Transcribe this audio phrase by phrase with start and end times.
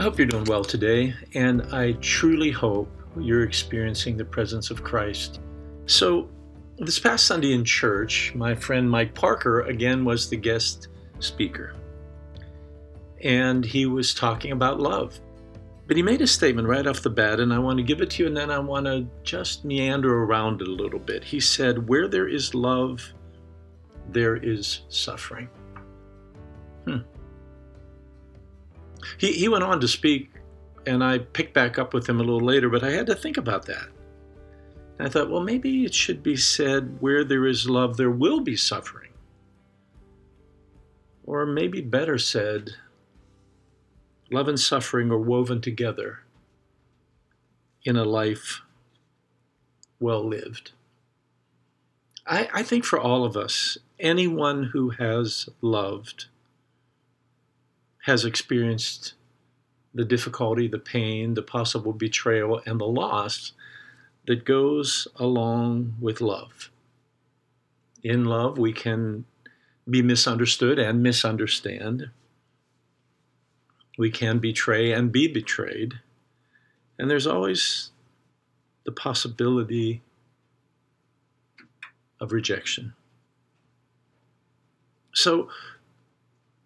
[0.00, 4.82] I hope you're doing well today, and I truly hope you're experiencing the presence of
[4.82, 5.40] Christ.
[5.84, 6.30] So,
[6.78, 11.74] this past Sunday in church, my friend Mike Parker again was the guest speaker.
[13.22, 15.20] And he was talking about love.
[15.86, 18.08] But he made a statement right off the bat, and I want to give it
[18.12, 21.22] to you, and then I want to just meander around it a little bit.
[21.22, 23.06] He said, Where there is love,
[24.08, 25.50] there is suffering.
[29.18, 30.30] He, he went on to speak,
[30.86, 33.36] and I picked back up with him a little later, but I had to think
[33.36, 33.88] about that.
[34.98, 38.40] And I thought, well, maybe it should be said, where there is love, there will
[38.40, 39.10] be suffering.
[41.24, 42.70] Or maybe better said,
[44.30, 46.20] love and suffering are woven together
[47.84, 48.60] in a life
[49.98, 50.72] well lived.
[52.26, 56.26] I, I think for all of us, anyone who has loved
[58.04, 59.14] has experienced
[59.92, 63.52] the difficulty, the pain, the possible betrayal, and the loss
[64.26, 66.70] that goes along with love.
[68.02, 69.24] In love, we can
[69.88, 72.10] be misunderstood and misunderstand.
[73.98, 76.00] We can betray and be betrayed.
[76.98, 77.90] And there's always
[78.84, 80.02] the possibility
[82.20, 82.94] of rejection.
[85.12, 85.48] So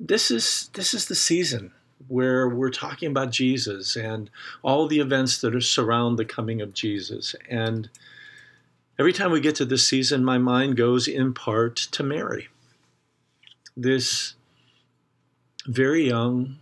[0.00, 1.72] this is this is the season
[2.08, 4.30] where we're talking about Jesus and
[4.62, 7.36] all the events that surround the coming of Jesus.
[7.48, 7.90] And
[8.98, 12.48] every time we get to this season, my mind goes in part to Mary,
[13.76, 14.34] this
[15.66, 16.56] very young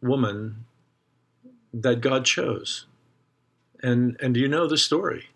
[0.00, 0.64] woman
[1.74, 2.86] that God chose.
[3.82, 5.26] And, and you know the story.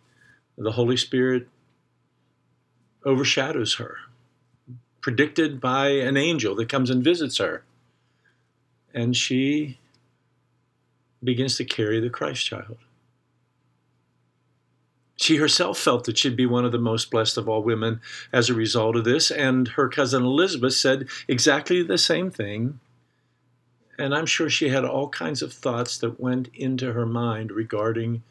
[0.57, 1.49] The Holy Spirit
[3.05, 3.99] overshadows her
[5.03, 7.65] predicted by an angel that comes and visits her.
[8.95, 9.79] And she
[11.23, 12.79] begins to carry the Christ child.
[15.17, 18.01] She herself felt that she'd be one of the most blessed of all women
[18.33, 22.81] as a result of this, and her cousin Elizabeth said exactly the same thing.
[23.99, 28.23] And I'm sure she had all kinds of thoughts that went into her mind regarding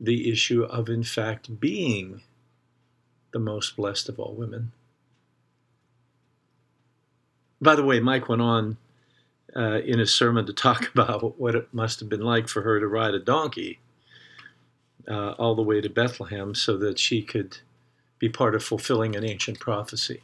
[0.00, 2.22] the issue of, in fact, being
[3.32, 4.72] the most blessed of all women.
[7.60, 8.78] By the way, Mike went on
[9.54, 12.80] uh, in his sermon to talk about what it must have been like for her
[12.80, 13.80] to ride a donkey
[15.08, 17.58] uh, all the way to Bethlehem so that she could
[18.18, 20.22] be part of fulfilling an ancient prophecy.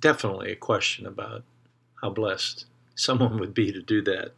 [0.00, 1.42] Definitely a question about
[2.00, 2.64] how blessed
[2.94, 4.32] someone would be to do that.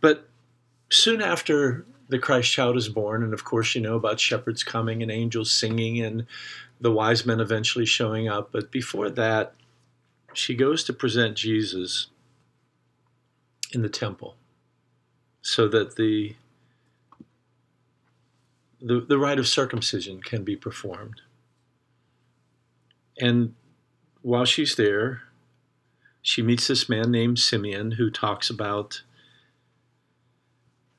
[0.00, 0.28] But
[0.90, 5.02] soon after the Christ child is born, and of course, you know about shepherds coming
[5.02, 6.26] and angels singing and
[6.80, 8.50] the wise men eventually showing up.
[8.52, 9.54] But before that,
[10.32, 12.08] she goes to present Jesus
[13.72, 14.36] in the temple
[15.42, 16.36] so that the
[18.80, 21.22] the, the rite of circumcision can be performed.
[23.18, 23.54] And
[24.20, 25.22] while she's there,
[26.20, 29.02] she meets this man named Simeon who talks about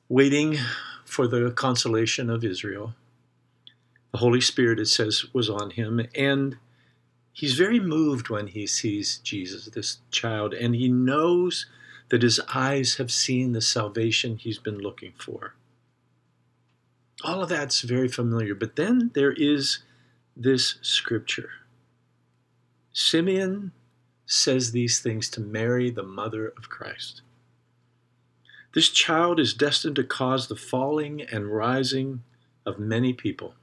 [0.08, 0.58] waiting
[1.08, 2.94] for the consolation of Israel
[4.12, 6.00] the Holy Spirit, it says, was on him.
[6.14, 6.56] And
[7.32, 11.66] he's very moved when he sees Jesus, this child, and he knows
[12.08, 15.54] that his eyes have seen the salvation he's been looking for.
[17.22, 18.54] All of that's very familiar.
[18.54, 19.80] But then there is
[20.36, 21.50] this scripture.
[22.92, 23.72] Simeon
[24.24, 27.22] says these things to Mary, the mother of Christ.
[28.74, 32.22] This child is destined to cause the falling and rising
[32.66, 33.54] of many people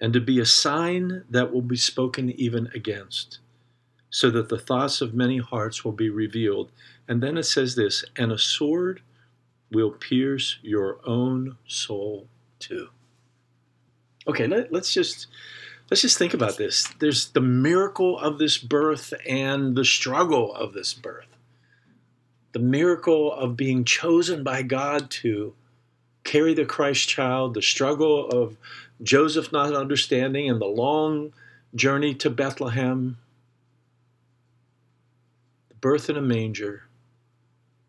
[0.00, 3.38] and to be a sign that will be spoken even against,
[4.10, 6.70] so that the thoughts of many hearts will be revealed.
[7.08, 9.02] And then it says this and a sword
[9.70, 12.28] will pierce your own soul
[12.58, 12.88] too.
[14.26, 15.26] Okay, let, us just
[15.90, 16.88] let's just think about this.
[16.98, 21.33] There's the miracle of this birth and the struggle of this birth.
[22.54, 25.54] The miracle of being chosen by God to
[26.22, 28.56] carry the Christ child, the struggle of
[29.02, 31.32] Joseph not understanding, and the long
[31.74, 33.18] journey to Bethlehem,
[35.68, 36.84] the birth in a manger.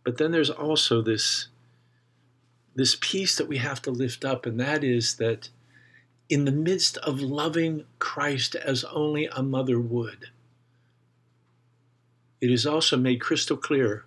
[0.04, 1.50] But then there's also this,
[2.74, 5.50] this piece that we have to lift up, and that is that
[6.28, 10.32] in the midst of loving Christ as only a mother would,
[12.42, 14.06] it is also made crystal clear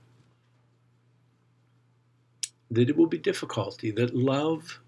[2.71, 4.81] that it will be difficulty, that love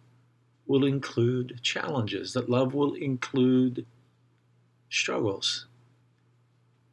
[0.66, 3.86] will include challenges, that love will include
[4.88, 5.66] struggles,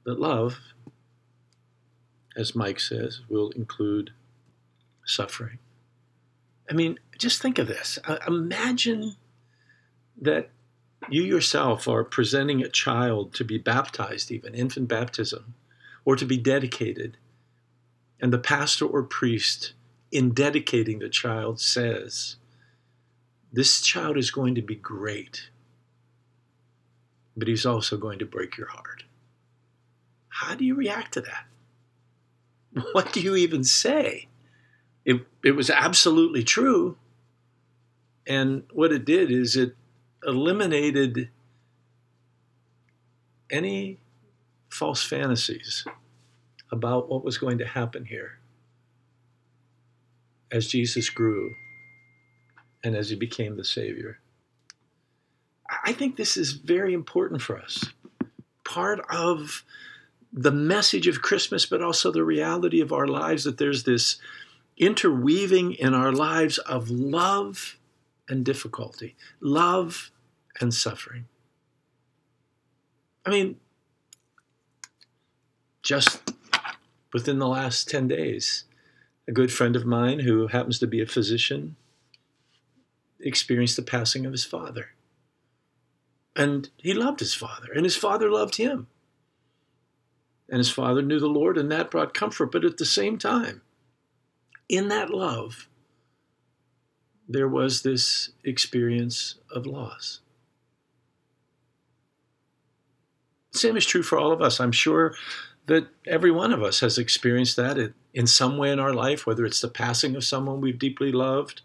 [0.05, 0.59] that love
[2.37, 4.11] as Mike says, will include
[5.03, 5.57] suffering.
[6.69, 7.97] I mean, just think of this.
[8.05, 9.15] Uh, imagine
[10.21, 10.51] that
[11.09, 15.55] you yourself are presenting a child to be baptized, even infant baptism,
[16.05, 17.17] or to be dedicated.
[18.21, 19.73] And the pastor or priest,
[20.11, 22.37] in dedicating the child, says,
[23.51, 25.49] This child is going to be great,
[27.35, 29.03] but he's also going to break your heart.
[30.29, 31.45] How do you react to that?
[32.91, 34.27] What do you even say?
[35.03, 36.97] It, it was absolutely true.
[38.27, 39.75] And what it did is it
[40.23, 41.29] eliminated
[43.49, 43.99] any
[44.69, 45.85] false fantasies
[46.71, 48.39] about what was going to happen here
[50.51, 51.55] as Jesus grew
[52.83, 54.19] and as he became the Savior.
[55.83, 57.83] I think this is very important for us.
[58.63, 59.63] Part of
[60.31, 64.17] the message of Christmas, but also the reality of our lives that there's this
[64.77, 67.77] interweaving in our lives of love
[68.29, 70.11] and difficulty, love
[70.59, 71.25] and suffering.
[73.25, 73.57] I mean,
[75.81, 76.21] just
[77.13, 78.65] within the last 10 days,
[79.27, 81.75] a good friend of mine who happens to be a physician
[83.19, 84.89] experienced the passing of his father.
[86.35, 88.87] And he loved his father, and his father loved him.
[90.49, 92.51] And his father knew the Lord, and that brought comfort.
[92.51, 93.61] But at the same time,
[94.69, 95.67] in that love,
[97.27, 100.21] there was this experience of loss.
[103.51, 104.59] Same is true for all of us.
[104.59, 105.15] I'm sure
[105.65, 109.45] that every one of us has experienced that in some way in our life, whether
[109.45, 111.61] it's the passing of someone we've deeply loved,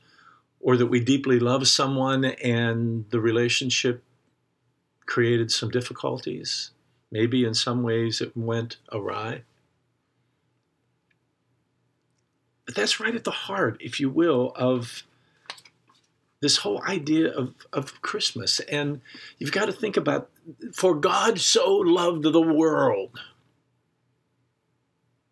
[0.60, 4.04] or that we deeply love someone and the relationship
[5.06, 6.70] created some difficulties.
[7.10, 9.44] Maybe in some ways it went awry.
[12.66, 15.04] But that's right at the heart, if you will, of
[16.40, 18.60] this whole idea of, of Christmas.
[18.60, 19.00] And
[19.38, 20.28] you've got to think about
[20.74, 23.18] for God so loved the world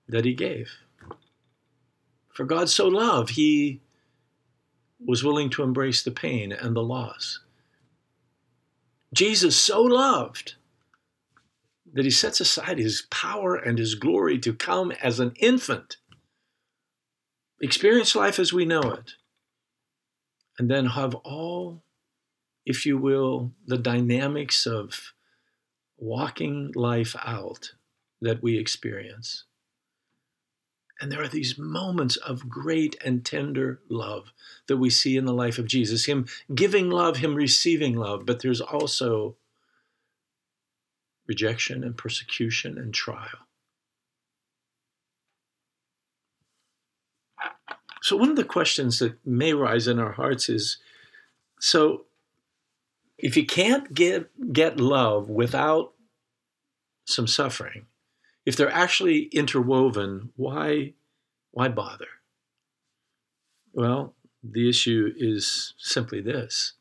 [0.09, 0.71] that he gave.
[2.41, 3.83] For God so loved, he
[4.99, 7.41] was willing to embrace the pain and the loss.
[9.13, 10.55] Jesus so loved
[11.93, 15.99] that he sets aside his power and his glory to come as an infant,
[17.61, 19.17] experience life as we know it,
[20.59, 21.83] and then have all,
[22.65, 25.13] if you will, the dynamics of
[25.99, 27.75] walking life out
[28.23, 29.45] that we experience.
[31.01, 34.33] And there are these moments of great and tender love
[34.67, 38.41] that we see in the life of Jesus Him giving love, Him receiving love, but
[38.43, 39.37] there's also
[41.27, 43.47] rejection and persecution and trial.
[48.03, 50.79] So, one of the questions that may rise in our hearts is
[51.61, 52.07] so,
[53.19, 55.93] if you can't get, get love without
[57.05, 57.87] some suffering,
[58.51, 60.93] if they're actually interwoven, why,
[61.53, 62.09] why bother?
[63.73, 66.73] Well, the issue is simply this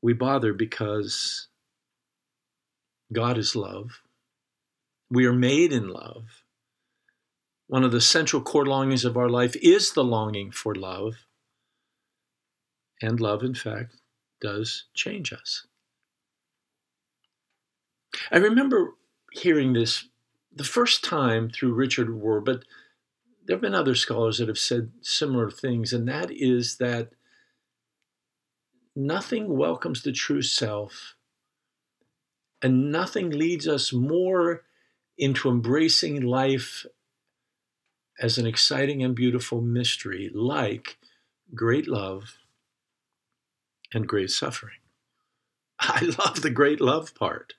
[0.00, 1.48] we bother because
[3.12, 4.00] God is love.
[5.10, 6.42] We are made in love.
[7.66, 11.16] One of the central core longings of our life is the longing for love.
[13.02, 13.96] And love, in fact,
[14.40, 15.66] does change us.
[18.32, 18.94] I remember
[19.32, 20.06] hearing this
[20.54, 22.64] the first time through Richard Rohr, but
[23.44, 27.10] there have been other scholars that have said similar things, and that is that
[28.94, 31.14] nothing welcomes the true self
[32.62, 34.64] and nothing leads us more
[35.16, 36.84] into embracing life
[38.20, 40.98] as an exciting and beautiful mystery like
[41.54, 42.36] great love
[43.94, 44.78] and great suffering.
[45.80, 47.54] I love the great love part,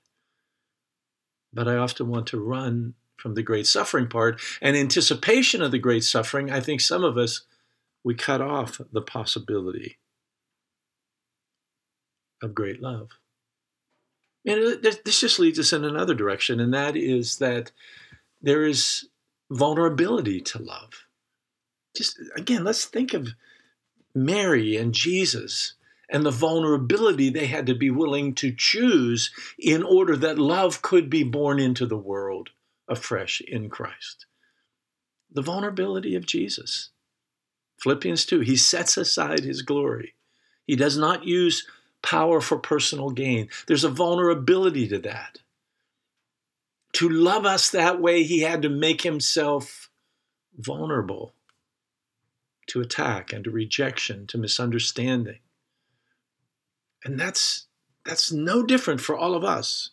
[1.53, 4.41] but I often want to run from the great suffering part.
[4.61, 7.41] And anticipation of the great suffering, I think some of us,
[8.03, 9.97] we cut off the possibility
[12.41, 13.09] of great love.
[14.45, 17.71] And this just leads us in another direction, and that is that
[18.41, 19.09] there is
[19.51, 21.05] vulnerability to love.
[21.95, 23.29] Just again, let's think of
[24.15, 25.73] Mary and Jesus
[26.09, 31.09] and the vulnerability they had to be willing to choose in order that love could
[31.09, 32.49] be born into the world
[32.87, 34.25] afresh in Christ.
[35.31, 36.89] The vulnerability of Jesus.
[37.79, 40.15] Philippians 2, he sets aside his glory.
[40.65, 41.65] He does not use
[42.01, 43.49] power for personal gain.
[43.67, 45.37] There's a vulnerability to that.
[46.93, 49.89] To love us that way, he had to make himself
[50.57, 51.33] vulnerable
[52.67, 55.39] to attack and to rejection, to misunderstanding.
[57.03, 57.67] And that's
[58.05, 59.91] that's no different for all of us.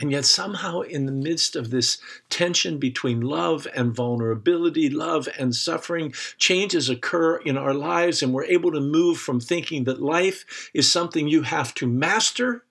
[0.00, 1.98] And yet, somehow, in the midst of this
[2.30, 8.44] tension between love and vulnerability, love and suffering, changes occur in our lives, and we're
[8.44, 12.64] able to move from thinking that life is something you have to master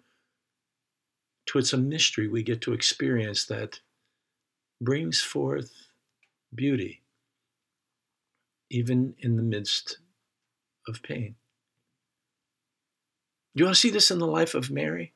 [1.45, 3.79] to it's a mystery we get to experience that
[4.81, 5.71] brings forth
[6.53, 7.03] beauty,
[8.71, 9.99] even in the midst
[10.87, 11.35] of pain.
[13.53, 15.13] You want to see this in the life of Mary?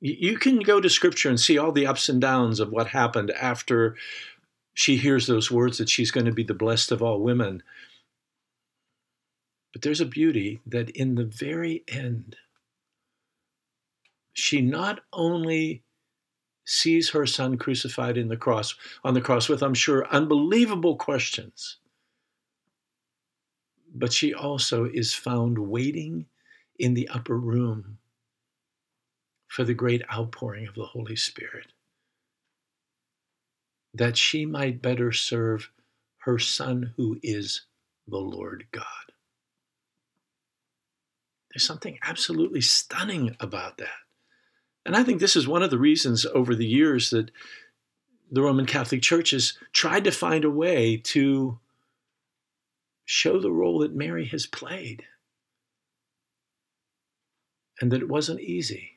[0.00, 3.30] You can go to scripture and see all the ups and downs of what happened
[3.30, 3.96] after
[4.74, 7.62] she hears those words that she's going to be the blessed of all women.
[9.72, 12.36] But there's a beauty that in the very end,
[14.34, 15.84] she not only
[16.64, 21.76] sees her son crucified in the cross on the cross with i'm sure unbelievable questions
[23.94, 26.26] but she also is found waiting
[26.78, 27.98] in the upper room
[29.46, 31.68] for the great outpouring of the Holy Spirit,
[33.94, 35.70] that she might better serve
[36.18, 37.66] her Son who is
[38.08, 38.84] the Lord God.
[41.52, 43.88] There's something absolutely stunning about that.
[44.84, 47.30] And I think this is one of the reasons over the years that
[48.30, 51.60] the Roman Catholic Church has tried to find a way to
[53.04, 55.04] show the role that Mary has played.
[57.80, 58.92] And that it wasn't easy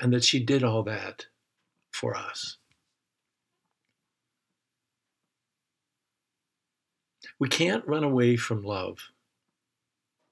[0.00, 1.26] and that she did all that
[1.92, 2.58] for us.
[7.38, 8.98] We can't run away from love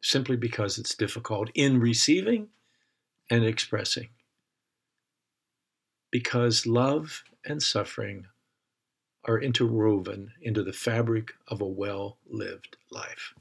[0.03, 2.49] simply because it's difficult in receiving
[3.31, 4.09] and expressing.
[6.11, 8.27] Because love and suffering
[9.25, 13.35] are interwoven into the fabric of a well lived life.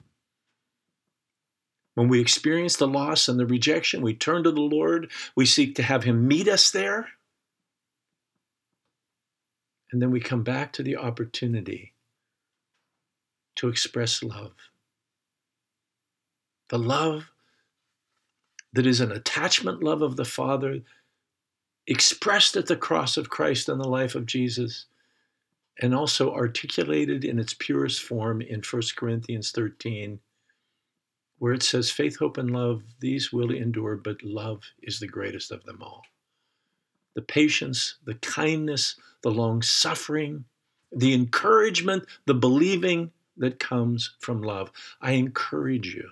[1.96, 5.12] When we experience the loss and the rejection, we turn to the Lord.
[5.36, 7.10] We seek to have Him meet us there.
[9.92, 11.94] And then we come back to the opportunity
[13.56, 14.54] to express love.
[16.70, 17.30] The love
[18.74, 20.82] that is an attachment love of the Father,
[21.88, 24.86] expressed at the cross of Christ and the life of Jesus,
[25.82, 30.20] and also articulated in its purest form in 1 Corinthians 13
[31.42, 35.52] where it says, faith, hope, and love, these will endure, but love is the greatest
[35.52, 36.04] of them all.
[37.16, 40.46] The patience, the kindness, the long suffering,
[40.92, 44.72] the encouragement, the believing that comes from love.
[45.02, 46.08] I encourage you.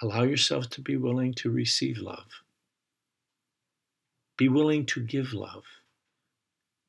[0.00, 2.40] Allow yourself to be willing to receive love.
[4.38, 5.64] Be willing to give love,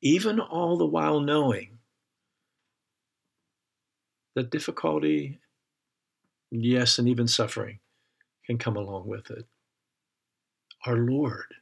[0.04, 1.78] even all the while knowing
[4.34, 5.40] that difficulty
[6.50, 7.78] yes, and even suffering
[8.46, 9.46] can come along with it.
[10.86, 11.54] Our Lord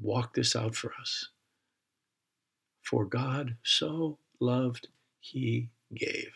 [0.00, 1.28] walked this out for us.
[2.82, 4.88] For God so loved,
[5.20, 6.32] he gave.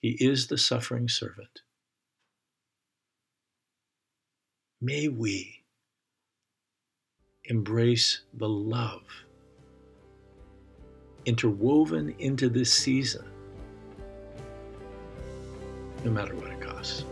[0.00, 1.62] He is the suffering servant.
[4.80, 5.59] May we
[7.46, 9.02] embrace the love
[11.26, 13.24] interwoven into this season
[16.04, 17.04] no matter what it costs.